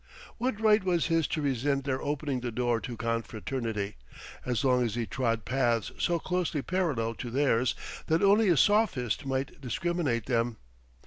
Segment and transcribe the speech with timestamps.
[0.39, 3.97] What right was his to resent their opening the door to confraternity,
[4.43, 7.75] as long as he trod paths so closely parallel to theirs
[8.07, 10.57] that only a sophist might discriminate them?